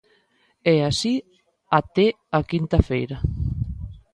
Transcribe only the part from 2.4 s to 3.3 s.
quinta feira.